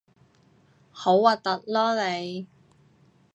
[0.03, 0.05] 好
[1.19, 2.47] 核突囉你